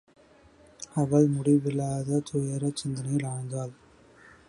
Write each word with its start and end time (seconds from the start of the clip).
அவள் 0.93 1.27
முடிவிலாத 1.27 2.21
துயரச் 2.31 2.75
சிந்தனையில் 2.75 3.29
ஆழ்ந்தாள். 3.29 3.73